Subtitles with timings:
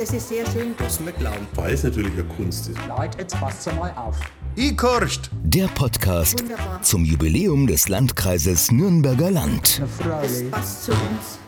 [0.00, 0.74] Das ist sehr schön.
[0.78, 1.46] Das nicht glauben.
[1.56, 2.78] Weil es natürlich eine Kunst ist.
[2.88, 4.18] Leute, jetzt passt mal auf.
[4.56, 5.30] Ich korcht.
[5.42, 6.80] Der Podcast Wunderbar.
[6.80, 9.82] zum Jubiläum des Landkreises Nürnberger Land.
[9.98, 11.38] Das passt zu uns.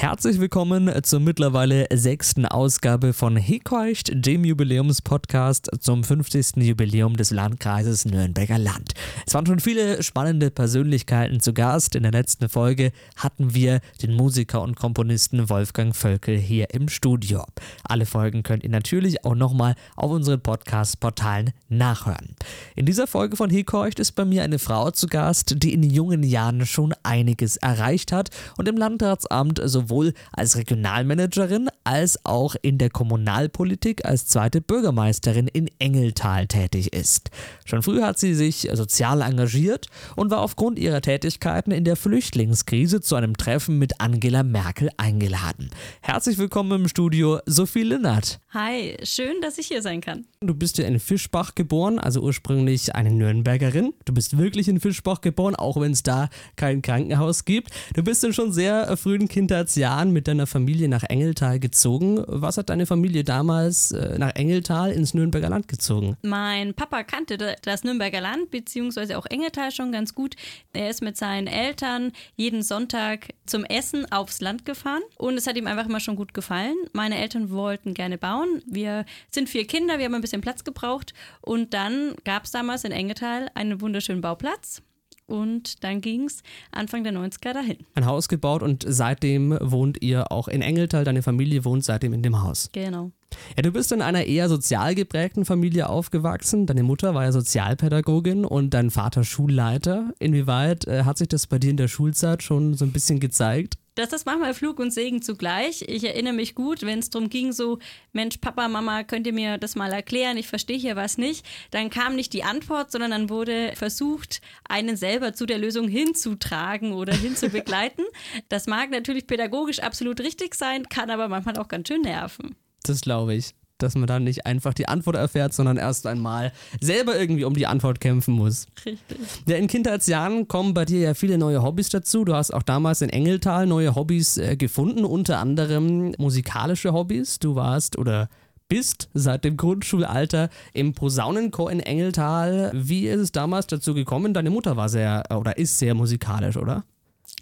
[0.00, 6.56] Herzlich willkommen zur mittlerweile sechsten Ausgabe von Hekeucht, dem Jubiläumspodcast zum 50.
[6.56, 8.94] Jubiläum des Landkreises Nürnberger Land.
[9.26, 11.96] Es waren schon viele spannende Persönlichkeiten zu Gast.
[11.96, 17.44] In der letzten Folge hatten wir den Musiker und Komponisten Wolfgang Völkel hier im Studio.
[17.84, 22.36] Alle Folgen könnt ihr natürlich auch nochmal auf unseren Podcast-Portalen nachhören.
[22.74, 26.22] In dieser Folge von Hekeucht ist bei mir eine Frau zu Gast, die in jungen
[26.22, 29.89] Jahren schon einiges erreicht hat und im Landratsamt sowohl
[30.32, 37.30] als Regionalmanagerin als auch in der Kommunalpolitik als zweite Bürgermeisterin in Engeltal tätig ist.
[37.64, 43.00] Schon früh hat sie sich sozial engagiert und war aufgrund ihrer Tätigkeiten in der Flüchtlingskrise
[43.00, 45.70] zu einem Treffen mit Angela Merkel eingeladen.
[46.00, 48.40] Herzlich willkommen im Studio, Sophie Linnert.
[48.52, 50.26] Hi, schön, dass ich hier sein kann.
[50.40, 53.94] Du bist ja in Fischbach geboren, also ursprünglich eine Nürnbergerin.
[54.04, 57.70] Du bist wirklich in Fischbach geboren, auch wenn es da kein Krankenhaus gibt.
[57.94, 59.28] Du bist in schon sehr frühen
[59.70, 62.22] Kindheitsjahren mit deiner Familie nach Engeltal gezogen.
[62.26, 66.16] Was hat deine Familie damals äh, nach Engeltal ins Nürnberger Land gezogen?
[66.22, 70.34] Mein Papa kannte da- das Nürnberger Land beziehungsweise auch Engeltal schon ganz gut.
[70.72, 75.56] Er ist mit seinen Eltern jeden Sonntag zum Essen aufs Land gefahren und es hat
[75.56, 76.74] ihm einfach immer schon gut gefallen.
[76.92, 78.62] Meine Eltern wollten gerne bauen.
[78.66, 82.84] Wir sind vier Kinder, wir haben ein bisschen Platz gebraucht und dann gab es damals
[82.84, 84.82] in Engeltal einen wunderschönen Bauplatz.
[85.30, 86.42] Und dann ging es
[86.72, 87.78] Anfang der 90er dahin.
[87.94, 91.04] Ein Haus gebaut und seitdem wohnt ihr auch in Engeltal.
[91.04, 92.68] Deine Familie wohnt seitdem in dem Haus.
[92.72, 93.12] Genau.
[93.56, 96.66] Ja, du bist in einer eher sozial geprägten Familie aufgewachsen.
[96.66, 100.12] Deine Mutter war ja Sozialpädagogin und dein Vater Schulleiter.
[100.18, 103.76] Inwieweit äh, hat sich das bei dir in der Schulzeit schon so ein bisschen gezeigt?
[104.00, 105.82] Das ist manchmal Flug und Segen zugleich.
[105.86, 107.78] Ich erinnere mich gut, wenn es darum ging, so,
[108.14, 110.38] Mensch, Papa, Mama, könnt ihr mir das mal erklären?
[110.38, 111.44] Ich verstehe hier was nicht.
[111.70, 116.94] Dann kam nicht die Antwort, sondern dann wurde versucht, einen selber zu der Lösung hinzutragen
[116.94, 118.06] oder hinzubegleiten.
[118.48, 122.56] das mag natürlich pädagogisch absolut richtig sein, kann aber manchmal auch ganz schön nerven.
[122.84, 123.54] Das glaube ich.
[123.82, 127.66] Dass man dann nicht einfach die Antwort erfährt, sondern erst einmal selber irgendwie um die
[127.66, 128.66] Antwort kämpfen muss.
[128.84, 129.18] Richtig.
[129.46, 132.24] Ja, in Kindheitsjahren kommen bei dir ja viele neue Hobbys dazu.
[132.24, 137.38] Du hast auch damals in Engeltal neue Hobbys äh, gefunden, unter anderem musikalische Hobbys.
[137.38, 138.28] Du warst oder
[138.70, 142.70] bist seit dem Grundschulalter im Posaunenchor in Engeltal.
[142.72, 144.32] Wie ist es damals dazu gekommen?
[144.32, 146.84] Deine Mutter war sehr äh, oder ist sehr musikalisch, oder?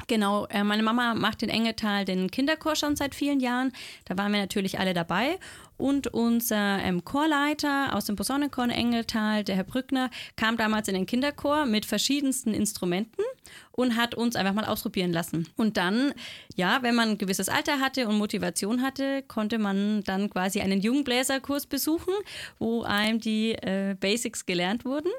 [0.07, 3.73] Genau, äh, meine Mama macht in Engeltal den Kinderchor schon seit vielen Jahren.
[4.05, 5.39] Da waren wir natürlich alle dabei.
[5.77, 10.95] Und unser ähm, Chorleiter aus dem Posaunenchor in Engeltal, der Herr Brückner, kam damals in
[10.95, 13.23] den Kinderchor mit verschiedensten Instrumenten
[13.71, 15.49] und hat uns einfach mal ausprobieren lassen.
[15.57, 16.13] Und dann,
[16.57, 20.81] ja, wenn man ein gewisses Alter hatte und Motivation hatte, konnte man dann quasi einen
[20.81, 22.13] Jungbläserkurs besuchen,
[22.59, 25.11] wo einem die äh, Basics gelernt wurden.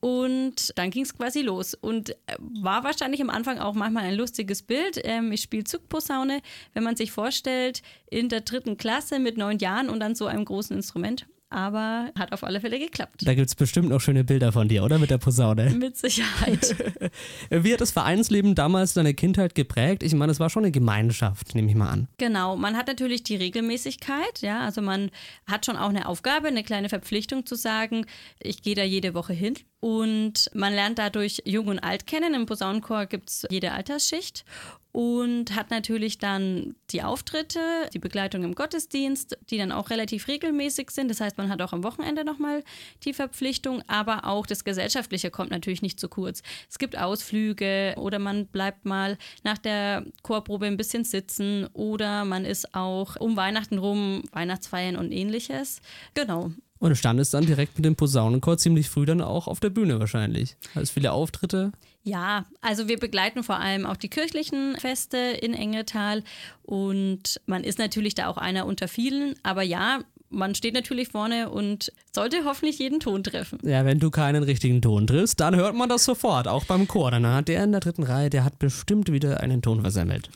[0.00, 1.74] Und dann ging es quasi los.
[1.74, 4.98] Und äh, war wahrscheinlich am Anfang auch manchmal ein lustiges Bild.
[5.04, 6.40] Ähm, ich spiele Zugposaune,
[6.72, 10.44] wenn man sich vorstellt, in der dritten Klasse mit neun Jahren und dann so einem
[10.44, 11.26] großen Instrument.
[11.52, 13.26] Aber hat auf alle Fälle geklappt.
[13.26, 15.00] Da gibt es bestimmt noch schöne Bilder von dir, oder?
[15.00, 15.70] Mit der Posaune.
[15.74, 16.76] Mit Sicherheit.
[17.50, 20.04] Wie hat das Vereinsleben damals deine Kindheit geprägt?
[20.04, 22.08] Ich meine, es war schon eine Gemeinschaft, nehme ich mal an.
[22.18, 25.10] Genau, man hat natürlich die Regelmäßigkeit, ja, also man
[25.44, 28.06] hat schon auch eine Aufgabe, eine kleine Verpflichtung zu sagen,
[28.38, 29.54] ich gehe da jede Woche hin.
[29.80, 32.34] Und man lernt dadurch Jung und Alt kennen.
[32.34, 34.44] Im Posaunenchor gibt es jede Altersschicht
[34.92, 37.60] und hat natürlich dann die Auftritte,
[37.92, 41.08] die Begleitung im Gottesdienst, die dann auch relativ regelmäßig sind.
[41.08, 42.64] Das heißt, man hat auch am Wochenende nochmal
[43.04, 46.42] die Verpflichtung, aber auch das Gesellschaftliche kommt natürlich nicht zu kurz.
[46.68, 52.44] Es gibt Ausflüge oder man bleibt mal nach der Chorprobe ein bisschen sitzen oder man
[52.44, 55.80] ist auch um Weihnachten rum, Weihnachtsfeiern und ähnliches.
[56.14, 56.50] Genau.
[56.80, 60.56] Und standest dann direkt mit dem Posaunenchor ziemlich früh dann auch auf der Bühne wahrscheinlich.
[60.74, 61.72] Hast viele Auftritte.
[62.02, 66.24] Ja, also wir begleiten vor allem auch die kirchlichen Feste in Engeltal
[66.62, 70.00] und man ist natürlich da auch einer unter vielen, aber ja,
[70.30, 73.58] man steht natürlich vorne und sollte hoffentlich jeden Ton treffen.
[73.62, 77.10] Ja, wenn du keinen richtigen Ton triffst, dann hört man das sofort, auch beim Chor.
[77.10, 80.30] Dann hat der in der dritten Reihe, der hat bestimmt wieder einen Ton versemmelt.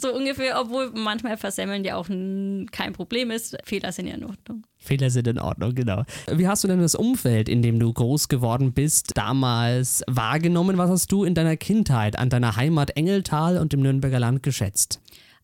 [0.00, 3.56] So ungefähr, obwohl manchmal Versemmeln ja auch kein Problem ist.
[3.64, 4.64] Fehler sind ja in Ordnung.
[4.78, 6.04] Fehler sind in Ordnung, genau.
[6.32, 10.78] Wie hast du denn das Umfeld, in dem du groß geworden bist, damals wahrgenommen?
[10.78, 15.00] Was hast du in deiner Kindheit an deiner Heimat Engeltal und im Nürnberger Land geschätzt?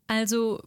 [0.07, 0.63] Also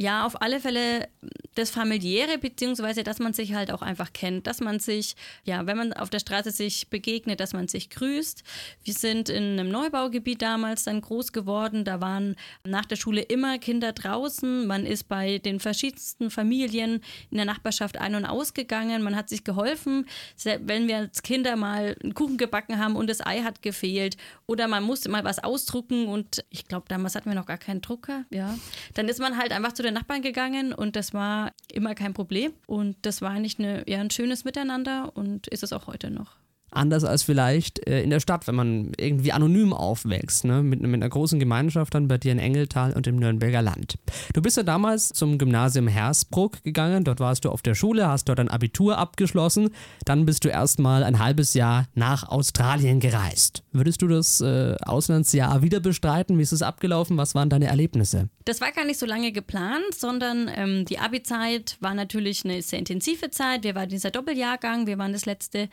[0.00, 1.08] ja, auf alle Fälle
[1.56, 5.14] das Familiäre, beziehungsweise, dass man sich halt auch einfach kennt, dass man sich,
[5.44, 8.42] ja, wenn man auf der Straße sich begegnet, dass man sich grüßt.
[8.82, 11.84] Wir sind in einem Neubaugebiet damals dann groß geworden.
[11.84, 14.66] Da waren nach der Schule immer Kinder draußen.
[14.66, 19.02] Man ist bei den verschiedensten Familien in der Nachbarschaft ein- und ausgegangen.
[19.02, 20.06] Man hat sich geholfen,
[20.44, 24.16] wenn wir als Kinder mal einen Kuchen gebacken haben und das Ei hat gefehlt
[24.46, 27.82] oder man musste mal was ausdrucken und ich glaube, damals hatten wir noch gar keinen
[27.82, 28.56] Drucker, ja.
[28.94, 32.52] Dann ist man halt einfach zu den Nachbarn gegangen und das war immer kein Problem.
[32.66, 36.36] Und das war eigentlich eine, ja, ein schönes Miteinander und ist es auch heute noch.
[36.70, 40.62] Anders als vielleicht äh, in der Stadt, wenn man irgendwie anonym aufwächst, ne?
[40.62, 43.96] mit, mit einer großen Gemeinschaft dann bei dir in Engeltal und im Nürnberger Land.
[44.34, 48.28] Du bist ja damals zum Gymnasium Hersbruck gegangen, dort warst du auf der Schule, hast
[48.28, 49.70] dort ein Abitur abgeschlossen,
[50.04, 53.62] dann bist du erstmal ein halbes Jahr nach Australien gereist.
[53.72, 56.38] Würdest du das äh, Auslandsjahr wieder bestreiten?
[56.38, 57.16] Wie ist es abgelaufen?
[57.16, 58.28] Was waren deine Erlebnisse?
[58.44, 62.78] Das war gar nicht so lange geplant, sondern ähm, die Abi-Zeit war natürlich eine sehr
[62.78, 63.64] intensive Zeit.
[63.64, 65.68] Wir waren dieser Doppeljahrgang, wir waren das letzte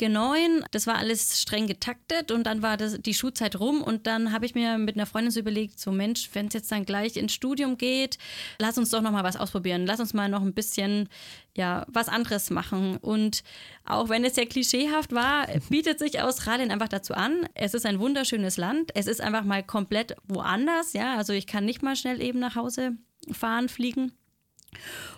[0.00, 0.64] G9 neun.
[0.70, 4.46] Das war alles streng getaktet und dann war das, die Schulzeit rum und dann habe
[4.46, 7.32] ich mir mit einer Freundin so überlegt, so Mensch, wenn es jetzt dann gleich ins
[7.32, 8.18] Studium geht,
[8.58, 9.86] lass uns doch noch mal was ausprobieren.
[9.86, 11.08] Lass uns mal noch ein bisschen
[11.56, 12.96] ja, was anderes machen.
[12.96, 13.42] Und
[13.84, 17.46] auch wenn es sehr klischeehaft war, bietet sich Australien einfach dazu an.
[17.54, 18.90] Es ist ein wunderschönes Land.
[18.94, 20.92] Es ist einfach mal komplett woanders.
[20.92, 22.92] Ja, also ich kann nicht mal schnell eben nach Hause
[23.30, 24.12] fahren, fliegen.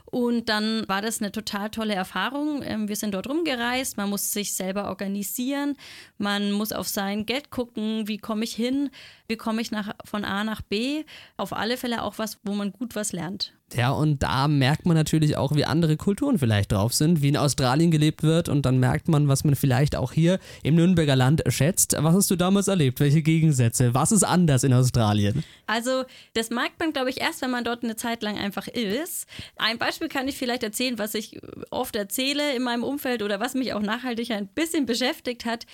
[0.06, 2.62] Und dann war das eine total tolle Erfahrung.
[2.62, 5.76] Ähm, wir sind dort rumgereist, man muss sich selber organisieren,
[6.18, 8.90] man muss auf sein Geld gucken, wie komme ich hin,
[9.26, 11.04] wie komme ich nach, von A nach B.
[11.36, 13.54] Auf alle Fälle auch was, wo man gut was lernt.
[13.76, 17.36] Ja, und da merkt man natürlich auch, wie andere Kulturen vielleicht drauf sind, wie in
[17.36, 21.42] Australien gelebt wird und dann merkt man, was man vielleicht auch hier im Nürnberger Land
[21.48, 21.96] schätzt.
[21.98, 23.00] Was hast du damals erlebt?
[23.00, 23.94] Welche Gegensätze?
[23.94, 25.44] Was ist anders in Australien?
[25.66, 26.04] Also,
[26.34, 29.26] das merkt man, glaube ich, erst, wenn man dort eine Zeit lang einfach ist.
[29.56, 33.54] Ein Beispiel kann ich vielleicht erzählen, was ich oft erzähle in meinem Umfeld oder was
[33.54, 35.66] mich auch nachhaltig ein bisschen beschäftigt hat.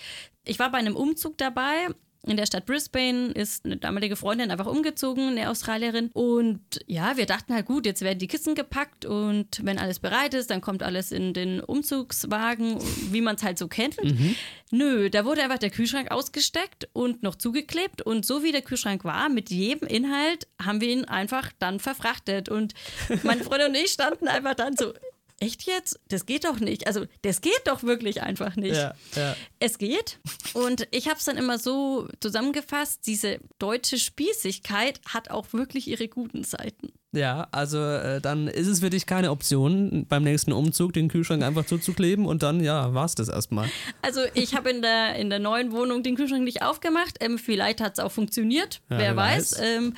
[0.43, 1.87] Ich war bei einem Umzug dabei
[2.27, 6.11] in der Stadt Brisbane ist eine damalige Freundin einfach umgezogen, eine Australierin.
[6.13, 10.35] Und ja, wir dachten halt, gut, jetzt werden die Kissen gepackt und wenn alles bereit
[10.35, 12.77] ist, dann kommt alles in den Umzugswagen,
[13.11, 14.01] wie man es halt so kennt.
[14.03, 14.35] Mhm.
[14.69, 18.03] Nö, da wurde einfach der Kühlschrank ausgesteckt und noch zugeklebt.
[18.03, 22.49] Und so wie der Kühlschrank war, mit jedem Inhalt, haben wir ihn einfach dann verfrachtet.
[22.49, 22.75] Und
[23.23, 24.93] meine Freundin und ich standen einfach dann so,
[25.41, 25.99] echt jetzt?
[26.07, 26.87] Das geht doch nicht.
[26.87, 28.75] Also, das geht doch wirklich einfach nicht.
[28.75, 29.35] Ja, ja.
[29.59, 30.19] Es geht.
[30.53, 36.07] Und ich habe es dann immer so zusammengefasst, diese deutsche Spießigkeit hat auch wirklich ihre
[36.07, 36.93] guten Seiten.
[37.13, 41.43] Ja, also äh, dann ist es für dich keine Option, beim nächsten Umzug den Kühlschrank
[41.43, 43.69] einfach zuzukleben und dann, ja, war es das erstmal.
[44.01, 47.17] Also ich habe in der, in der neuen Wohnung den Kühlschrank nicht aufgemacht.
[47.19, 49.53] Ähm, vielleicht hat es auch funktioniert, ja, wer, weiß.
[49.53, 49.61] weiß.
[49.61, 49.93] Ähm,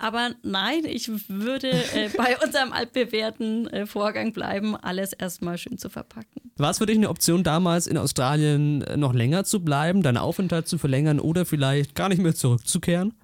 [0.00, 5.90] aber nein, ich würde äh, bei unserem altbewährten äh, Vorgang bleiben, alles erstmal schön zu
[5.90, 6.50] verpacken.
[6.56, 10.16] War es für dich eine Option, damals in Australien äh, noch länger zu bleiben, deinen
[10.16, 13.14] Aufenthalt zu verlängern oder vielleicht gar nicht mehr zurückzukehren?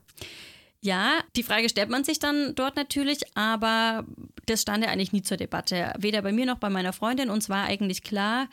[0.83, 4.05] Ja, die Frage stellt man sich dann dort natürlich, aber
[4.45, 5.93] das stand ja eigentlich nie zur Debatte.
[5.99, 7.31] Weder bei mir noch bei meiner Freundin.
[7.31, 8.47] Uns war eigentlich klar,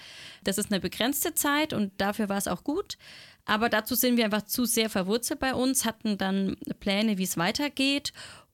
[0.44, 2.98] das ist eine begrenzte Zeit und dafür war es auch gut.
[3.46, 7.38] Aber dazu sind wir einfach zu sehr verwurzelt bei uns, hatten dann Pläne, wie es
[7.38, 8.14] weitergeht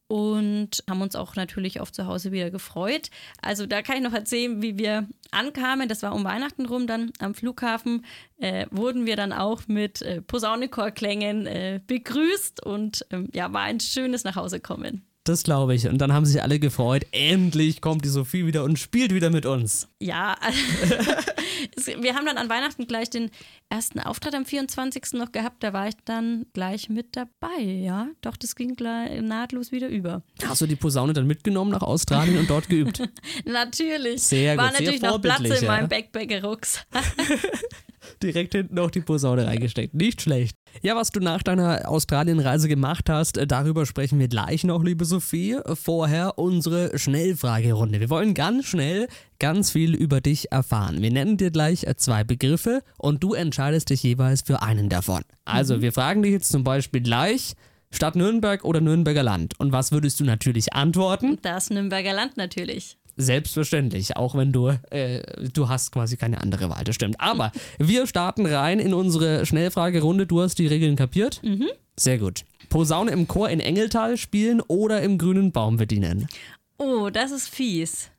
[0.09, 3.12] und haben uns auch natürlich auf zu Hause wieder gefreut.
[3.44, 5.88] Also da kann ich noch erzählen, wie wir ankamen.
[5.88, 8.03] Das war um Weihnachten rum dann am Flughafen.
[8.38, 13.80] Äh, wurden wir dann auch mit äh, Posaunenchorklängen äh, begrüßt und ähm, ja, war ein
[13.80, 15.09] schönes Nachhausekommen.
[15.30, 15.88] Das glaube ich.
[15.88, 17.06] Und dann haben sich alle gefreut.
[17.12, 19.88] Endlich kommt die Sophie wieder und spielt wieder mit uns.
[20.00, 20.36] Ja,
[22.01, 23.30] wir haben dann an Weihnachten gleich den
[23.70, 25.13] ersten Auftritt am 24.
[25.13, 25.63] noch gehabt.
[25.63, 28.08] Da war ich dann gleich mit dabei, ja.
[28.22, 28.75] Doch, das ging
[29.22, 30.24] nahtlos wieder über.
[30.44, 33.00] Hast du die Posaune dann mitgenommen nach Australien und dort geübt?
[33.46, 34.24] natürlich.
[34.24, 35.68] Sehr gut, War natürlich noch Platz in ja.
[35.68, 36.88] meinem Backpacker-Rucksack.
[38.24, 39.94] direkt hinten noch die Posaune reingesteckt.
[39.94, 40.58] Nicht schlecht.
[40.82, 45.06] Ja, was du nach deiner Australienreise gemacht hast, äh, darüber sprechen wir gleich noch, liebe
[45.06, 45.58] Sophie.
[45.74, 48.00] Vorher unsere Schnellfragerunde.
[48.00, 49.08] Wir wollen ganz schnell
[49.40, 51.02] ganz viel über dich erfahren.
[51.02, 55.24] Wir nennen dir gleich äh, zwei Begriffe und du entscheidest dich jeweils für einen davon.
[55.46, 55.82] Also, mhm.
[55.82, 57.56] wir fragen dich jetzt zum Beispiel gleich,
[57.92, 59.60] Stadt Nürnberg oder Nürnberger Land?
[59.60, 61.40] Und was würdest du natürlich antworten?
[61.42, 62.99] Das Nürnberger Land natürlich.
[63.22, 67.20] Selbstverständlich, auch wenn du, äh, du hast quasi keine andere Wahl, das stimmt.
[67.20, 70.26] Aber wir starten rein in unsere Schnellfragerunde.
[70.26, 71.42] Du hast die Regeln kapiert?
[71.44, 71.68] Mhm.
[71.98, 72.46] Sehr gut.
[72.70, 76.30] Posaune im Chor in Engeltal spielen oder im grünen Baum bedienen?
[76.78, 78.10] Oh, das ist fies.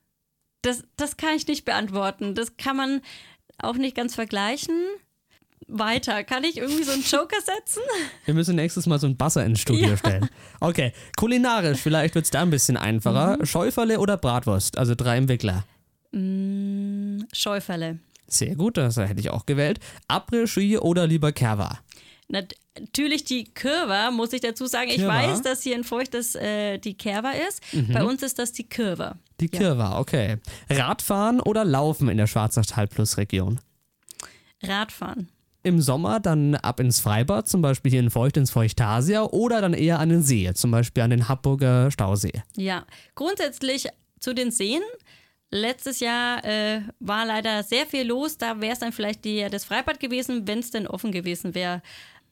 [0.61, 2.35] Das, das kann ich nicht beantworten.
[2.35, 3.01] Das kann man
[3.57, 4.75] auch nicht ganz vergleichen.
[5.71, 6.23] Weiter.
[6.23, 7.81] Kann ich irgendwie so einen Joker setzen?
[8.25, 9.97] Wir müssen nächstes Mal so ein Buzzer ins Studio Ja.
[9.97, 10.29] stellen.
[10.59, 13.37] Okay, kulinarisch, vielleicht wird es da ein bisschen einfacher.
[13.37, 13.45] Mhm.
[13.45, 14.77] Schäuferle oder Bratwurst?
[14.77, 15.65] Also drei im Wickler.
[16.11, 17.99] Mm, Schäuferle.
[18.27, 19.79] Sehr gut, das hätte ich auch gewählt.
[20.07, 21.79] Après-Ski oder lieber Kerwa?
[22.27, 24.89] Nat- Natürlich die Curva, muss ich dazu sagen.
[24.89, 25.13] Ich Curva?
[25.13, 27.61] weiß, dass hier in Feucht das äh, die Kerwa ist.
[27.91, 29.17] Bei uns ist das die Curva.
[29.41, 30.37] Die Kirwa, okay.
[30.69, 33.59] Radfahren oder Laufen in der Schwarzachtal-Plus-Region?
[34.63, 35.27] Radfahren.
[35.63, 39.73] Im Sommer dann ab ins Freibad, zum Beispiel hier in Feucht ins Feuchtasia oder dann
[39.73, 42.41] eher an den See, zum Beispiel an den Hamburger Stausee.
[42.55, 43.87] Ja, grundsätzlich
[44.19, 44.81] zu den Seen.
[45.51, 48.37] Letztes Jahr äh, war leider sehr viel los.
[48.37, 51.81] Da wäre es dann vielleicht die, das Freibad gewesen, wenn es denn offen gewesen wäre.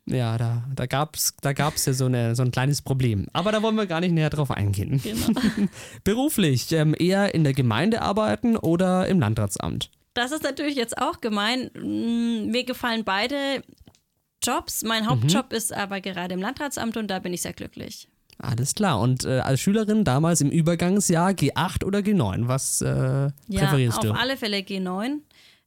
[0.05, 3.27] Ja, da, da gab es da gab's ja so, eine, so ein kleines Problem.
[3.33, 4.99] Aber da wollen wir gar nicht näher drauf eingehen.
[5.03, 5.39] Genau.
[6.03, 9.91] Beruflich, ähm, eher in der Gemeinde arbeiten oder im Landratsamt?
[10.13, 11.69] Das ist natürlich jetzt auch gemein.
[11.73, 13.61] Mm, Mir gefallen beide
[14.43, 14.83] Jobs.
[14.83, 18.07] Mein Hauptjob ist aber gerade im Landratsamt und da bin ich sehr glücklich.
[18.37, 18.99] Alles klar.
[19.01, 22.47] Und äh, als Schülerin damals im Übergangsjahr G8 oder G9?
[22.47, 24.11] Was äh, Ja, präferierst auf du?
[24.13, 25.19] alle Fälle G9.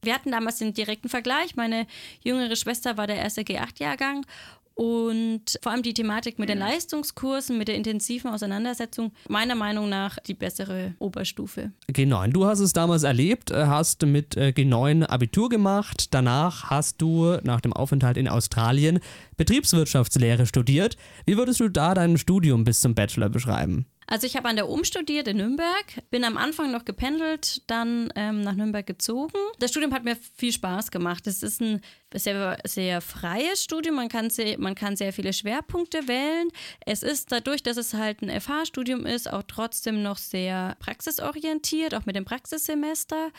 [0.05, 1.55] Wir hatten damals den direkten Vergleich.
[1.55, 1.87] Meine
[2.23, 4.25] jüngere Schwester war der erste G8-Jahrgang.
[4.75, 10.19] Und vor allem die Thematik mit den Leistungskursen, mit der intensiven Auseinandersetzung, meiner Meinung nach
[10.19, 11.73] die bessere Oberstufe.
[11.91, 12.29] G9.
[12.29, 16.15] Du hast es damals erlebt, äh, hast mit äh, G9 Abitur gemacht.
[16.15, 19.01] Danach hast du nach dem Aufenthalt in Australien
[19.37, 20.97] Betriebswirtschaftslehre studiert.
[21.27, 23.87] Wie würdest du da dein Studium bis zum Bachelor beschreiben?
[24.13, 28.13] Also ich habe an der UM studiert in Nürnberg, bin am Anfang noch gependelt, dann
[28.15, 29.39] ähm, nach Nürnberg gezogen.
[29.59, 31.27] Das Studium hat mir viel Spaß gemacht.
[31.27, 31.81] Es ist ein
[32.15, 36.51] sehr, sehr freies Studium, man kann, sehr, man kann sehr viele Schwerpunkte wählen.
[36.85, 42.05] Es ist dadurch, dass es halt ein FH-Studium ist, auch trotzdem noch sehr praxisorientiert, auch
[42.05, 43.31] mit dem Praxissemester.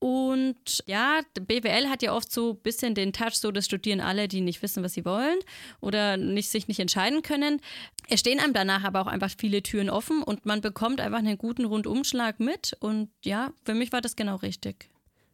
[0.00, 4.28] Und ja, BWL hat ja oft so ein bisschen den Touch, so das studieren alle,
[4.28, 5.38] die nicht wissen, was sie wollen
[5.80, 7.60] oder nicht, sich nicht entscheiden können.
[8.08, 11.36] Es stehen einem danach aber auch einfach viele Türen offen und man bekommt einfach einen
[11.36, 12.76] guten Rundumschlag mit.
[12.78, 14.88] Und ja, für mich war das genau richtig.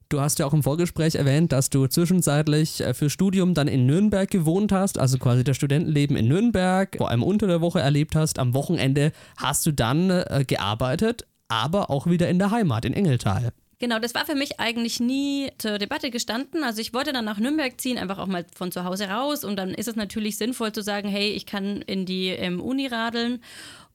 [0.08, 3.84] Du hast ja auch im Vorgespräch erwähnt, dass du zwischenzeitlich äh, für Studium dann in
[3.86, 8.14] Nürnberg gewohnt hast, also quasi das Studentenleben in Nürnberg, vor allem unter der Woche erlebt
[8.14, 8.38] hast.
[8.38, 13.52] Am Wochenende hast du dann äh, gearbeitet, aber auch wieder in der Heimat, in Engeltal.
[13.78, 16.62] Genau, das war für mich eigentlich nie zur Debatte gestanden.
[16.62, 19.44] Also ich wollte dann nach Nürnberg ziehen, einfach auch mal von zu Hause raus.
[19.44, 22.86] Und dann ist es natürlich sinnvoll zu sagen, hey, ich kann in die ähm, Uni
[22.86, 23.42] radeln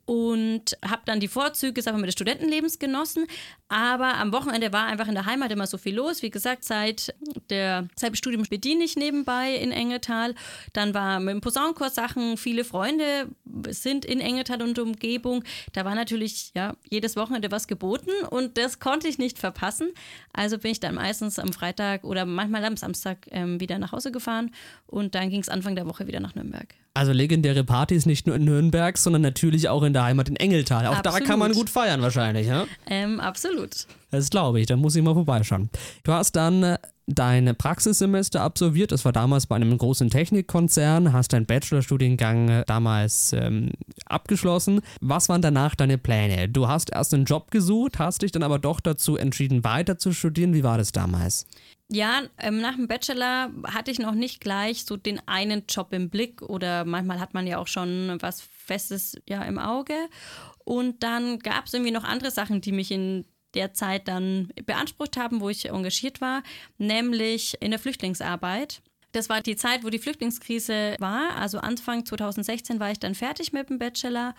[0.10, 3.28] und habe dann die Vorzüge sag mal, des Studentenlebens genossen.
[3.68, 6.24] Aber am Wochenende war einfach in der Heimat immer so viel los.
[6.24, 7.14] Wie gesagt, seit,
[7.52, 10.34] der, seit dem Studium bediene ich nebenbei in Engetal.
[10.74, 13.28] Dann war mit dem Posaunenchor Sachen, viele Freunde
[13.70, 15.44] sind in Engetal und Umgebung.
[15.74, 19.90] Da war natürlich ja, jedes Wochenende was geboten und das konnte ich nicht verpassen.
[20.34, 24.12] Also bin ich dann meistens am Freitag oder manchmal am Samstag ähm, wieder nach Hause
[24.12, 24.56] gefahren
[24.88, 26.74] und dann ging es Anfang der Woche wieder nach Nürnberg.
[26.96, 30.88] Also legendäre Partys nicht nur in Nürnberg, sondern natürlich auch in der Heimat in Engeltal.
[30.88, 31.28] Auch da Absolut.
[31.28, 32.66] kann man gut feiern wahrscheinlich, ja?
[32.88, 33.88] Ähm, absolut.
[34.12, 35.70] Das glaube ich, da muss ich mal vorbeischauen.
[36.04, 36.78] Du hast dann äh,
[37.08, 43.34] dein Praxissemester absolviert, das war damals bei einem großen Technikkonzern, hast deinen Bachelorstudiengang äh, damals
[43.34, 43.72] ähm,
[44.06, 44.82] abgeschlossen.
[45.02, 46.50] Was waren danach deine Pläne?
[46.50, 50.12] Du hast erst einen Job gesucht, hast dich dann aber doch dazu entschieden, weiter zu
[50.12, 50.54] studieren.
[50.54, 51.46] Wie war das damals?
[51.92, 56.10] Ja, ähm, nach dem Bachelor hatte ich noch nicht gleich so den einen Job im
[56.12, 59.96] Blick oder manchmal hat man ja auch schon was Festes ja im Auge.
[60.64, 65.18] Und dann gab es irgendwie noch andere Sachen, die mich in der Zeit dann beansprucht
[65.18, 66.44] haben, wo ich engagiert war,
[66.78, 68.84] nämlich in der Flüchtlingsarbeit.
[69.12, 71.36] Das war die Zeit, wo die Flüchtlingskrise war.
[71.38, 74.36] Also Anfang 2016 war ich dann fertig mit dem Bachelor.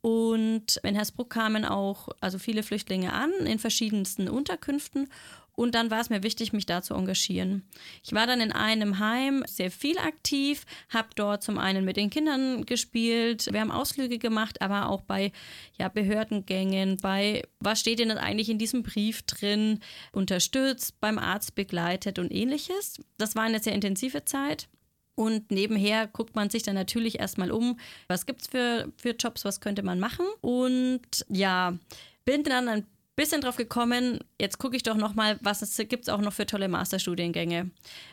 [0.00, 5.08] Und in Hersbruck kamen auch also viele Flüchtlinge an in verschiedensten Unterkünften.
[5.56, 7.62] Und dann war es mir wichtig, mich da zu engagieren.
[8.02, 12.10] Ich war dann in einem Heim sehr viel aktiv, habe dort zum einen mit den
[12.10, 15.32] Kindern gespielt, wir haben Ausflüge gemacht, aber auch bei
[15.78, 19.80] ja, Behördengängen, bei was steht denn eigentlich in diesem Brief drin,
[20.12, 23.00] unterstützt, beim Arzt begleitet und ähnliches.
[23.16, 24.68] Das war eine sehr intensive Zeit.
[25.16, 29.44] Und nebenher guckt man sich dann natürlich erstmal um, was gibt es für, für Jobs,
[29.44, 30.26] was könnte man machen.
[30.40, 31.78] Und ja,
[32.24, 36.20] bin dann ein bisschen drauf gekommen, jetzt gucke ich doch nochmal, was es gibt auch
[36.20, 37.70] noch für tolle Masterstudiengänge.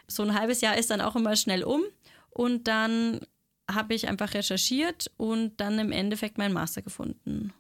[0.08, 1.82] So ein halbes Jahr ist dann auch immer schnell um
[2.30, 3.22] und dann
[3.70, 7.54] habe ich einfach recherchiert und dann im Endeffekt meinen Master gefunden.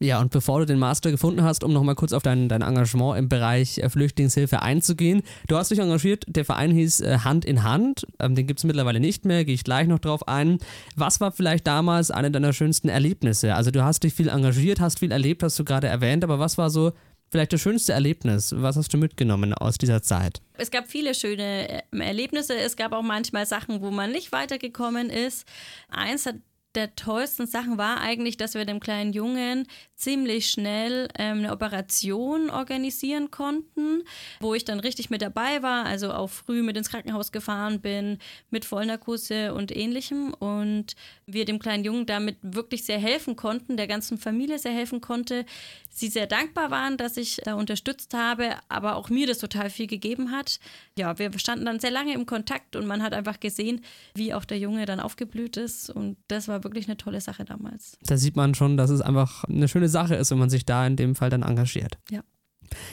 [0.00, 3.18] Ja, und bevor du den Master gefunden hast, um nochmal kurz auf dein, dein Engagement
[3.18, 5.22] im Bereich äh, Flüchtlingshilfe einzugehen.
[5.48, 8.64] Du hast dich engagiert, der Verein hieß äh, Hand in Hand, ähm, den gibt es
[8.64, 10.58] mittlerweile nicht mehr, gehe ich gleich noch drauf ein.
[10.94, 13.56] Was war vielleicht damals eine deiner schönsten Erlebnisse?
[13.56, 16.58] Also du hast dich viel engagiert, hast viel erlebt, hast du gerade erwähnt, aber was
[16.58, 16.92] war so
[17.30, 18.54] Vielleicht das schönste Erlebnis.
[18.56, 20.40] Was hast du mitgenommen aus dieser Zeit?
[20.54, 22.56] Es gab viele schöne äh, Erlebnisse.
[22.56, 25.46] Es gab auch manchmal Sachen, wo man nicht weitergekommen ist.
[25.90, 26.36] Eins hat
[26.78, 29.66] der tollsten Sachen war eigentlich, dass wir dem kleinen Jungen
[29.96, 34.04] ziemlich schnell ähm, eine Operation organisieren konnten,
[34.38, 38.18] wo ich dann richtig mit dabei war, also auch früh mit ins Krankenhaus gefahren bin,
[38.50, 40.94] mit Vollnarkose und ähnlichem und
[41.26, 45.44] wir dem kleinen Jungen damit wirklich sehr helfen konnten, der ganzen Familie sehr helfen konnte.
[45.90, 49.88] Sie sehr dankbar waren, dass ich da unterstützt habe, aber auch mir das total viel
[49.88, 50.60] gegeben hat.
[50.96, 53.80] Ja, wir standen dann sehr lange im Kontakt und man hat einfach gesehen,
[54.14, 57.98] wie auch der Junge dann aufgeblüht ist und das war wirklich eine tolle Sache damals.
[58.04, 60.86] Da sieht man schon, dass es einfach eine schöne Sache ist, wenn man sich da
[60.86, 61.98] in dem Fall dann engagiert.
[62.10, 62.22] Ja.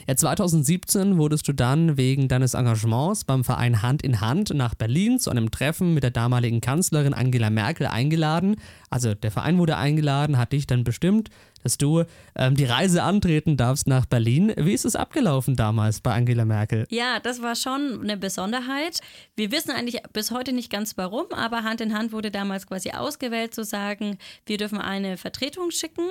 [0.08, 5.20] Ja, 2017 wurdest du dann wegen deines Engagements beim Verein Hand in Hand nach Berlin
[5.20, 8.56] zu einem Treffen mit der damaligen Kanzlerin Angela Merkel eingeladen.
[8.90, 11.30] Also der Verein wurde eingeladen, hat dich dann bestimmt
[11.66, 12.04] dass du
[12.36, 14.54] ähm, die Reise antreten darfst nach Berlin.
[14.56, 16.86] Wie ist es abgelaufen damals bei Angela Merkel?
[16.92, 19.00] Ja, das war schon eine Besonderheit.
[19.36, 22.92] Wir wissen eigentlich bis heute nicht ganz warum, aber Hand in Hand wurde damals quasi
[22.92, 26.06] ausgewählt zu sagen, wir dürfen eine Vertretung schicken.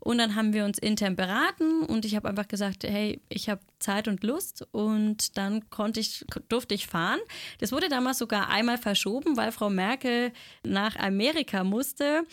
[0.00, 3.60] Und dann haben wir uns intern beraten und ich habe einfach gesagt, hey, ich habe
[3.78, 7.20] Zeit und Lust und dann konnte ich, durfte ich fahren.
[7.58, 10.32] Das wurde damals sogar einmal verschoben, weil Frau Merkel
[10.62, 12.24] nach Amerika musste.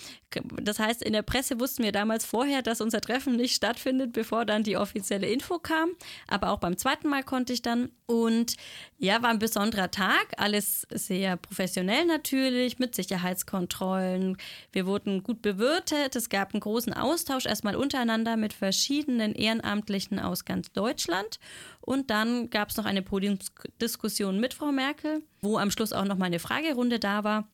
[0.62, 4.46] Das heißt, in der Presse wussten wir damals vorher, dass unser Treffen nicht stattfindet, bevor
[4.46, 5.92] dann die offizielle Info kam.
[6.28, 7.92] Aber auch beim zweiten Mal konnte ich dann.
[8.06, 8.56] Und
[8.98, 10.34] ja, war ein besonderer Tag.
[10.38, 14.38] Alles sehr professionell natürlich, mit Sicherheitskontrollen.
[14.72, 16.16] Wir wurden gut bewirtet.
[16.16, 21.40] Es gab einen großen Austausch erstmal untereinander mit verschiedenen Ehrenamtlichen aus ganz Deutschland.
[21.80, 26.18] Und dann gab es noch eine Podiumsdiskussion mit Frau Merkel, wo am Schluss auch noch
[26.18, 27.48] mal eine Fragerunde da war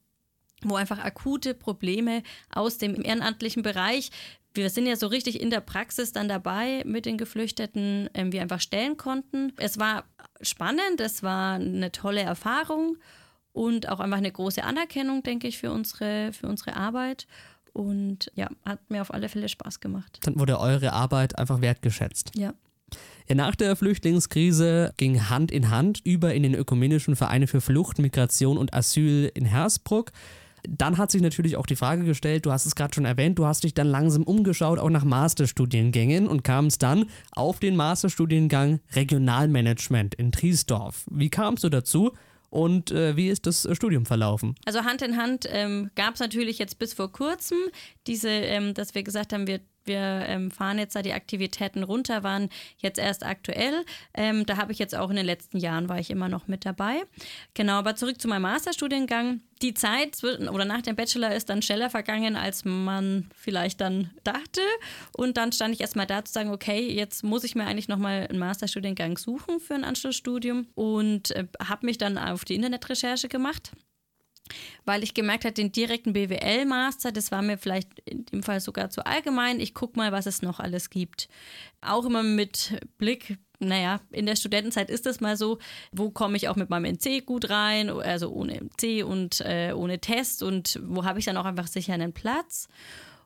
[0.70, 4.12] wo einfach akute Probleme aus dem ehrenamtlichen Bereich,
[4.54, 8.42] wir sind ja so richtig in der Praxis dann dabei mit den Geflüchteten, ähm, wir
[8.42, 9.54] einfach stellen konnten.
[9.58, 10.06] Es war
[10.42, 12.98] spannend, es war eine tolle Erfahrung
[13.54, 17.28] und auch einfach eine große Anerkennung, denke ich, für unsere, für unsere Arbeit.
[17.74, 20.20] Und ja, hat mir auf alle Fälle Spaß gemacht.
[20.24, 22.32] Dann wurde eure Arbeit einfach wertgeschätzt.
[22.36, 22.54] Ja.
[23.28, 28.00] Ja, nach der Flüchtlingskrise ging Hand in Hand über in den ökumenischen Verein für Flucht,
[28.00, 30.12] Migration und Asyl in Hersbruck.
[30.70, 33.46] Dann hat sich natürlich auch die Frage gestellt, du hast es gerade schon erwähnt, du
[33.46, 40.16] hast dich dann langsam umgeschaut, auch nach Masterstudiengängen und kamst dann auf den Masterstudiengang Regionalmanagement
[40.16, 41.06] in Triesdorf.
[41.10, 42.12] Wie kamst du dazu?
[42.50, 44.56] Und äh, wie ist das Studium verlaufen?
[44.66, 47.58] Also Hand in Hand ähm, gab es natürlich jetzt bis vor kurzem
[48.08, 52.24] diese, ähm, dass wir gesagt haben, wir wir ähm, fahren jetzt da die Aktivitäten runter,
[52.24, 53.86] waren jetzt erst aktuell.
[54.14, 56.66] Ähm, da habe ich jetzt auch in den letzten Jahren war ich immer noch mit
[56.66, 57.04] dabei.
[57.54, 59.42] Genau, aber zurück zu meinem Masterstudiengang.
[59.64, 64.62] Die Zeit oder nach dem Bachelor ist dann schneller vergangen, als man vielleicht dann dachte.
[65.14, 68.28] Und dann stand ich erstmal da zu sagen, okay, jetzt muss ich mir eigentlich nochmal
[68.30, 73.72] einen Masterstudiengang suchen für ein Anschlussstudium und äh, habe mich dann auf die Internetrecherche gemacht
[74.86, 78.90] weil ich gemerkt habe, den direkten BWL-Master, das war mir vielleicht in dem Fall sogar
[78.90, 79.60] zu allgemein.
[79.60, 81.30] Ich gucke mal, was es noch alles gibt.
[81.82, 85.58] Auch immer mit Blick, naja, in der Studentenzeit ist das mal so,
[85.92, 90.00] wo komme ich auch mit meinem NC gut rein, also ohne MC und äh, ohne
[90.00, 92.68] Test und wo habe ich dann auch einfach sicher einen Platz.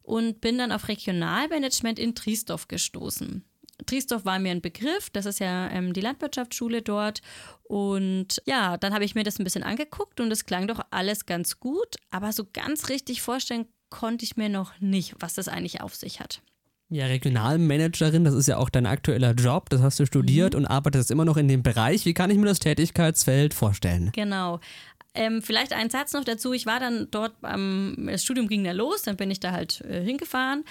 [0.04, 3.46] Und bin dann auf Regionalmanagement in Triesdorf gestoßen.
[3.86, 7.22] Triesdorf war mir ein Begriff, das ist ja ähm, die Landwirtschaftsschule dort.
[7.64, 11.26] Und ja, dann habe ich mir das ein bisschen angeguckt und es klang doch alles
[11.26, 15.82] ganz gut, aber so ganz richtig vorstellen konnte ich mir noch nicht, was das eigentlich
[15.82, 16.42] auf sich hat.
[16.90, 20.60] Ja, Regionalmanagerin, das ist ja auch dein aktueller Job, das hast du studiert mhm.
[20.60, 22.06] und arbeitest immer noch in dem Bereich.
[22.06, 24.12] Wie kann ich mir das Tätigkeitsfeld vorstellen?
[24.14, 24.60] Genau.
[25.14, 26.52] Ähm, vielleicht ein Satz noch dazu.
[26.52, 29.82] Ich war dann dort, ähm, das Studium ging da los, dann bin ich da halt
[29.82, 30.66] äh, hingefahren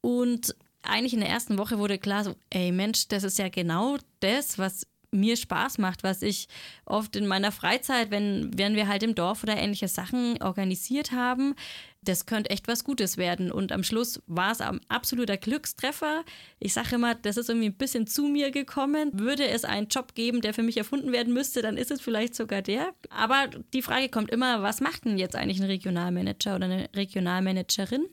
[0.00, 3.96] und eigentlich in der ersten Woche wurde klar, so, ey Mensch, das ist ja genau
[4.20, 6.48] das, was mir Spaß macht, was ich
[6.84, 11.54] oft in meiner Freizeit, wenn, wenn wir halt im Dorf oder ähnliche Sachen organisiert haben,
[12.02, 13.50] das könnte echt was Gutes werden.
[13.50, 16.24] Und am Schluss war es ein absoluter Glückstreffer.
[16.58, 19.10] Ich sage immer, das ist irgendwie ein bisschen zu mir gekommen.
[19.14, 22.34] Würde es einen Job geben, der für mich erfunden werden müsste, dann ist es vielleicht
[22.34, 22.92] sogar der.
[23.08, 28.06] Aber die Frage kommt immer, was macht denn jetzt eigentlich ein Regionalmanager oder eine Regionalmanagerin?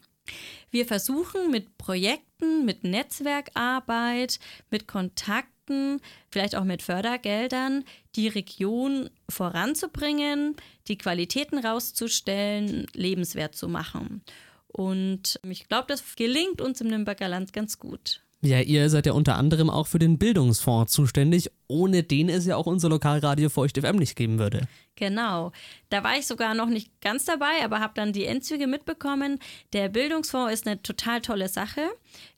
[0.70, 7.84] Wir versuchen mit Projekten, mit Netzwerkarbeit, mit Kontakten, vielleicht auch mit Fördergeldern,
[8.16, 10.56] die Region voranzubringen,
[10.88, 14.24] die Qualitäten rauszustellen, lebenswert zu machen.
[14.68, 18.22] Und ich glaube, das gelingt uns im Nürnberger Land ganz gut.
[18.44, 22.56] Ja, ihr seid ja unter anderem auch für den Bildungsfonds zuständig, ohne den es ja
[22.56, 24.68] auch unser Lokalradio Feucht FM nicht geben würde.
[24.96, 25.52] Genau.
[25.90, 29.38] Da war ich sogar noch nicht ganz dabei, aber habe dann die Endzüge mitbekommen.
[29.74, 31.82] Der Bildungsfonds ist eine total tolle Sache.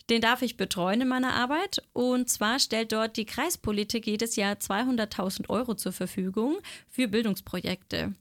[0.09, 1.81] Den darf ich betreuen in meiner Arbeit.
[1.93, 6.57] Und zwar stellt dort die Kreispolitik jedes Jahr 200.000 Euro zur Verfügung
[6.89, 8.13] für Bildungsprojekte.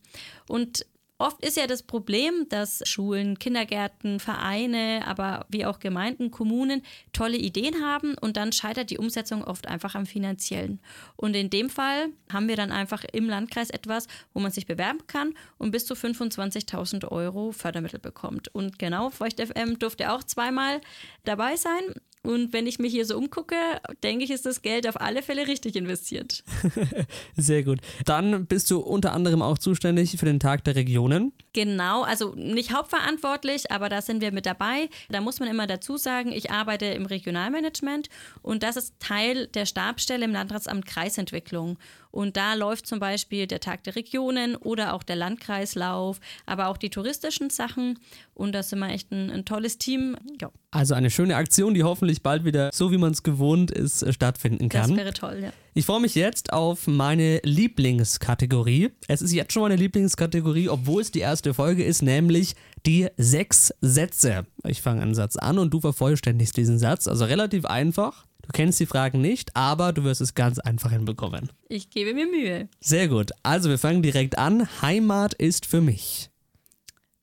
[0.48, 0.86] Und
[1.22, 6.82] Oft ist ja das Problem, dass Schulen, Kindergärten, Vereine, aber wie auch Gemeinden, Kommunen
[7.12, 10.80] tolle Ideen haben und dann scheitert die Umsetzung oft einfach am finanziellen.
[11.14, 15.06] Und in dem Fall haben wir dann einfach im Landkreis etwas, wo man sich bewerben
[15.06, 18.52] kann und bis zu 25.000 Euro Fördermittel bekommt.
[18.52, 20.80] Und genau, Feucht FM durfte auch zweimal
[21.22, 23.56] dabei sein und wenn ich mich hier so umgucke,
[24.04, 26.44] denke ich, ist das Geld auf alle Fälle richtig investiert.
[27.36, 27.80] Sehr gut.
[28.04, 31.32] Dann bist du unter anderem auch zuständig für den Tag der Regionen.
[31.52, 34.88] Genau, also nicht hauptverantwortlich, aber da sind wir mit dabei.
[35.10, 38.08] Da muss man immer dazu sagen, ich arbeite im Regionalmanagement
[38.40, 41.76] und das ist Teil der Stabstelle im Landratsamt Kreisentwicklung.
[42.12, 46.76] Und da läuft zum Beispiel der Tag der Regionen oder auch der Landkreislauf, aber auch
[46.76, 47.98] die touristischen Sachen.
[48.34, 50.16] Und da sind wir echt ein, ein tolles Team.
[50.40, 50.50] Ja.
[50.70, 54.12] Also eine schöne Aktion, die hoffentlich bald wieder, so wie man es gewohnt ist, äh,
[54.12, 54.90] stattfinden kann.
[54.90, 55.52] Das wäre toll, ja.
[55.74, 58.90] Ich freue mich jetzt auf meine Lieblingskategorie.
[59.08, 63.72] Es ist jetzt schon meine Lieblingskategorie, obwohl es die erste Folge ist, nämlich die sechs
[63.80, 64.46] Sätze.
[64.66, 67.08] Ich fange einen Satz an und du vervollständigst diesen Satz.
[67.08, 68.26] Also relativ einfach.
[68.42, 71.50] Du kennst die Fragen nicht, aber du wirst es ganz einfach hinbekommen.
[71.68, 72.68] Ich gebe mir Mühe.
[72.80, 73.30] Sehr gut.
[73.42, 74.68] Also wir fangen direkt an.
[74.82, 76.30] Heimat ist für mich.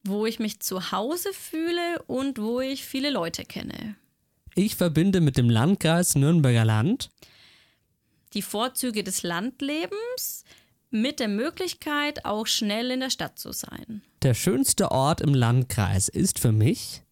[0.03, 3.95] Wo ich mich zu Hause fühle und wo ich viele Leute kenne.
[4.55, 7.09] Ich verbinde mit dem Landkreis Nürnberger Land
[8.33, 10.43] die Vorzüge des Landlebens
[10.91, 14.01] mit der Möglichkeit, auch schnell in der Stadt zu sein.
[14.21, 17.03] Der schönste Ort im Landkreis ist für mich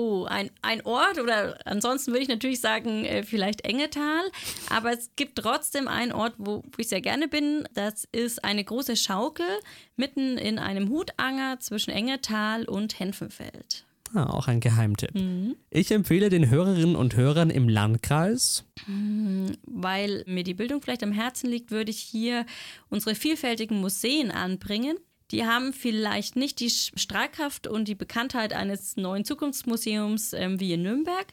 [0.00, 4.30] Oh, ein, ein Ort oder ansonsten würde ich natürlich sagen, äh, vielleicht Engetal.
[4.70, 7.64] Aber es gibt trotzdem einen Ort, wo, wo, ich sehr gerne bin.
[7.74, 9.48] Das ist eine große Schaukel
[9.96, 13.86] mitten in einem Hutanger zwischen Engetal und Henfenfeld.
[14.14, 15.16] Ah, auch ein Geheimtipp.
[15.16, 15.56] Mhm.
[15.68, 18.64] Ich empfehle den Hörerinnen und Hörern im Landkreis.
[18.86, 22.46] Mhm, weil mir die Bildung vielleicht am Herzen liegt, würde ich hier
[22.88, 24.96] unsere vielfältigen Museen anbringen.
[25.30, 30.82] Die haben vielleicht nicht die Strahlkraft und die Bekanntheit eines neuen Zukunftsmuseums ähm, wie in
[30.82, 31.26] Nürnberg,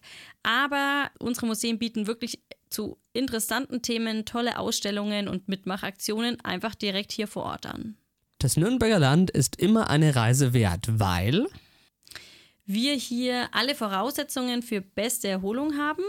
[0.43, 7.27] aber unsere Museen bieten wirklich zu interessanten Themen tolle Ausstellungen und Mitmachaktionen einfach direkt hier
[7.27, 7.95] vor Ort an.
[8.39, 11.47] Das Nürnberger Land ist immer eine Reise wert, weil
[12.65, 16.03] wir hier alle Voraussetzungen für beste Erholung haben,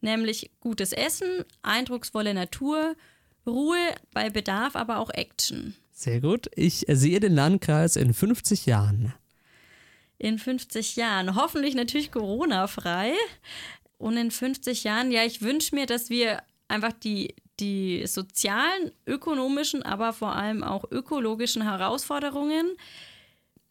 [0.00, 2.96] nämlich gutes Essen, eindrucksvolle Natur,
[3.46, 3.78] Ruhe
[4.12, 5.76] bei Bedarf, aber auch Action.
[6.00, 6.50] Sehr gut.
[6.54, 9.12] Ich sehe den Landkreis in 50 Jahren.
[10.16, 11.34] In 50 Jahren.
[11.34, 13.12] Hoffentlich natürlich Corona-frei.
[13.98, 19.82] Und in 50 Jahren, ja, ich wünsche mir, dass wir einfach die, die sozialen, ökonomischen,
[19.82, 22.78] aber vor allem auch ökologischen Herausforderungen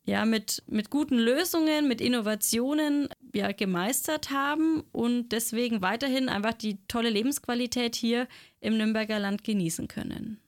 [0.04, 6.78] ja, mit, mit guten Lösungen, mit Innovationen ja, gemeistert haben und deswegen weiterhin einfach die
[6.88, 8.28] tolle Lebensqualität hier
[8.60, 10.40] im Nürnberger Land genießen können.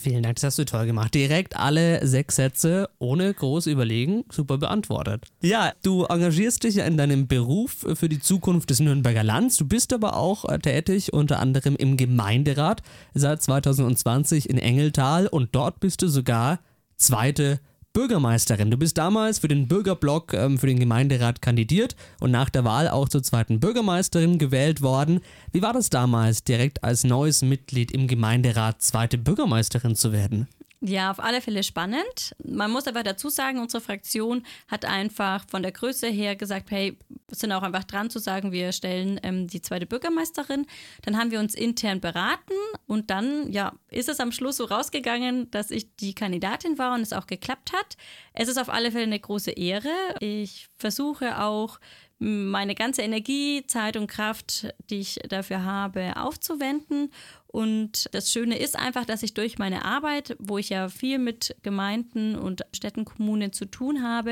[0.00, 1.12] Vielen Dank, das hast du toll gemacht.
[1.12, 5.24] Direkt alle sechs Sätze ohne groß überlegen, super beantwortet.
[5.42, 9.56] Ja, du engagierst dich ja in deinem Beruf für die Zukunft des Nürnberger Lands.
[9.56, 12.82] Du bist aber auch äh, tätig unter anderem im Gemeinderat
[13.14, 16.60] seit 2020 in Engeltal und dort bist du sogar
[16.96, 17.58] zweite
[17.98, 18.70] Bürgermeisterin.
[18.70, 22.86] Du bist damals für den Bürgerblock ähm, für den Gemeinderat kandidiert und nach der Wahl
[22.86, 25.18] auch zur zweiten Bürgermeisterin gewählt worden.
[25.50, 30.46] Wie war das damals, direkt als neues Mitglied im Gemeinderat zweite Bürgermeisterin zu werden?
[30.80, 32.36] Ja, auf alle Fälle spannend.
[32.44, 36.96] Man muss aber dazu sagen, unsere Fraktion hat einfach von der Größe her gesagt, hey,
[37.32, 40.66] sind auch einfach dran zu sagen, wir stellen ähm, die zweite Bürgermeisterin.
[41.02, 42.54] Dann haben wir uns intern beraten
[42.86, 47.00] und dann, ja, ist es am Schluss so rausgegangen, dass ich die Kandidatin war und
[47.00, 47.96] es auch geklappt hat.
[48.32, 49.90] Es ist auf alle Fälle eine große Ehre.
[50.20, 51.80] Ich versuche auch
[52.20, 57.12] meine ganze Energie, Zeit und Kraft, die ich dafür habe, aufzuwenden.
[57.50, 61.56] Und das Schöne ist einfach, dass ich durch meine Arbeit, wo ich ja viel mit
[61.62, 64.30] Gemeinden und Städten, Kommunen zu tun habe,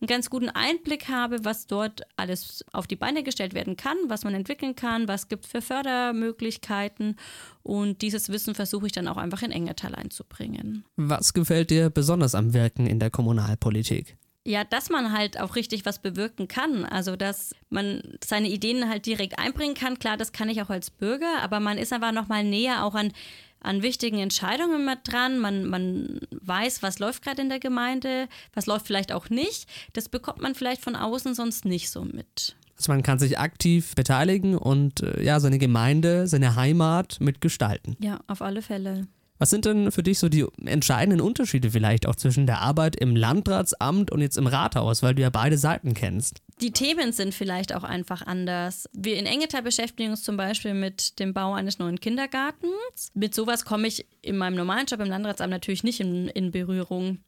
[0.00, 4.24] einen ganz guten Einblick habe, was dort alles auf die Beine gestellt werden kann, was
[4.24, 7.16] man entwickeln kann, was gibt für Fördermöglichkeiten.
[7.62, 10.84] Und dieses Wissen versuche ich dann auch einfach in Engertal einzubringen.
[10.96, 14.16] Was gefällt dir besonders am Wirken in der Kommunalpolitik?
[14.48, 16.86] Ja, dass man halt auch richtig was bewirken kann.
[16.86, 19.98] Also, dass man seine Ideen halt direkt einbringen kann.
[19.98, 23.12] Klar, das kann ich auch als Bürger, aber man ist einfach nochmal näher auch an,
[23.60, 25.38] an wichtigen Entscheidungen mit dran.
[25.38, 29.68] Man, man weiß, was läuft gerade in der Gemeinde, was läuft vielleicht auch nicht.
[29.92, 32.56] Das bekommt man vielleicht von außen sonst nicht so mit.
[32.78, 37.98] Also man kann sich aktiv beteiligen und äh, ja, seine Gemeinde, seine Heimat mitgestalten.
[38.00, 39.08] Ja, auf alle Fälle.
[39.38, 43.14] Was sind denn für dich so die entscheidenden Unterschiede vielleicht auch zwischen der Arbeit im
[43.14, 46.42] Landratsamt und jetzt im Rathaus, weil du ja beide Seiten kennst?
[46.60, 48.88] Die Themen sind vielleicht auch einfach anders.
[48.92, 53.12] Wir in Engetal beschäftigen uns zum Beispiel mit dem Bau eines neuen Kindergartens.
[53.14, 57.18] Mit sowas komme ich in meinem normalen Job im Landratsamt natürlich nicht in, in Berührung.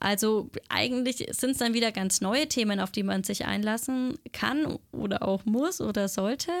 [0.00, 4.78] Also eigentlich sind es dann wieder ganz neue Themen, auf die man sich einlassen kann
[4.90, 6.52] oder auch muss oder sollte.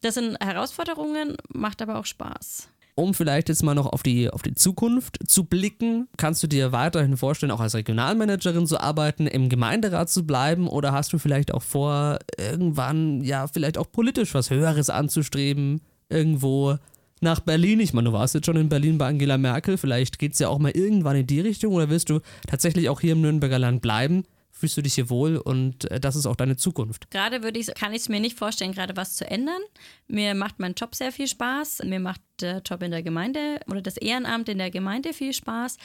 [0.00, 2.68] Das sind Herausforderungen, macht aber auch Spaß.
[2.98, 6.72] Um vielleicht jetzt mal noch auf die, auf die Zukunft zu blicken, kannst du dir
[6.72, 11.52] weiterhin vorstellen, auch als Regionalmanagerin zu arbeiten, im Gemeinderat zu bleiben oder hast du vielleicht
[11.52, 16.76] auch vor, irgendwann ja vielleicht auch politisch was Höheres anzustreben, irgendwo
[17.20, 17.80] nach Berlin?
[17.80, 20.48] Ich meine, du warst jetzt schon in Berlin bei Angela Merkel, vielleicht geht es ja
[20.48, 23.82] auch mal irgendwann in die Richtung oder willst du tatsächlich auch hier im Nürnberger Land
[23.82, 24.24] bleiben?
[24.56, 27.10] Fühlst du dich hier wohl und äh, das ist auch deine Zukunft.
[27.10, 29.60] Gerade würde ich, kann ich es mir nicht vorstellen, gerade was zu ändern.
[30.08, 31.82] Mir macht mein Job sehr viel Spaß.
[31.84, 35.76] Mir macht der Job in der Gemeinde oder das Ehrenamt in der Gemeinde viel Spaß.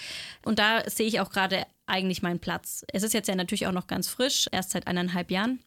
[0.46, 2.86] Und da sehe ich auch gerade eigentlich meinen Platz.
[2.88, 5.60] Es ist jetzt ja natürlich auch noch ganz frisch, erst seit eineinhalb Jahren.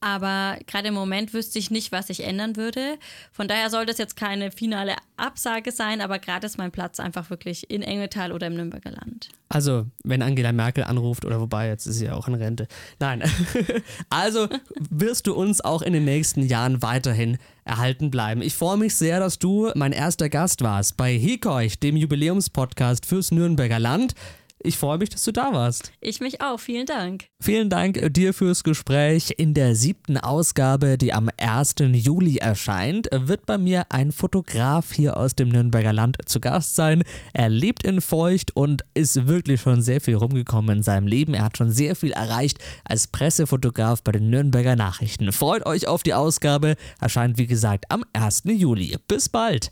[0.00, 2.98] Aber gerade im Moment wüsste ich nicht, was ich ändern würde.
[3.32, 7.30] Von daher soll das jetzt keine finale Absage sein, aber gerade ist mein Platz einfach
[7.30, 9.30] wirklich in Engeltal oder im Nürnberger Land.
[9.48, 12.68] Also, wenn Angela Merkel anruft oder wobei, jetzt ist sie ja auch in Rente.
[13.00, 13.24] Nein.
[14.10, 14.48] also
[14.88, 18.40] wirst du uns auch in den nächsten Jahren weiterhin erhalten bleiben.
[18.40, 23.32] Ich freue mich sehr, dass du mein erster Gast warst bei Hekeuch, dem Jubiläumspodcast fürs
[23.32, 24.14] Nürnberger Land.
[24.60, 25.92] Ich freue mich, dass du da warst.
[26.00, 26.58] Ich mich auch.
[26.58, 27.26] Vielen Dank.
[27.40, 29.34] Vielen Dank dir fürs Gespräch.
[29.36, 31.76] In der siebten Ausgabe, die am 1.
[31.92, 37.04] Juli erscheint, wird bei mir ein Fotograf hier aus dem Nürnberger Land zu Gast sein.
[37.32, 41.34] Er lebt in Feucht und ist wirklich schon sehr viel rumgekommen in seinem Leben.
[41.34, 45.30] Er hat schon sehr viel erreicht als Pressefotograf bei den Nürnberger Nachrichten.
[45.30, 46.74] Freut euch auf die Ausgabe.
[47.00, 48.42] Erscheint, wie gesagt, am 1.
[48.46, 48.96] Juli.
[49.06, 49.70] Bis bald.